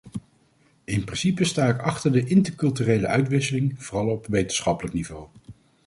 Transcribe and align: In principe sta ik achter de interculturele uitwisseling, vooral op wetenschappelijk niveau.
In 0.83 1.03
principe 1.03 1.43
sta 1.45 1.67
ik 1.69 1.79
achter 1.79 2.11
de 2.11 2.23
interculturele 2.25 3.07
uitwisseling, 3.07 3.83
vooral 3.83 4.07
op 4.07 4.27
wetenschappelijk 4.27 4.93
niveau. 4.93 5.27